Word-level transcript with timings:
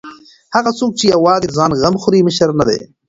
هغه 0.55 0.71
څوک 0.79 0.91
چې 0.99 1.05
یوازې 1.13 1.45
د 1.47 1.51
ځان 1.57 1.71
غم 1.79 1.95
خوري 2.01 2.19
مشر 2.27 2.49
نه 2.59 2.63
دی. 2.69 2.79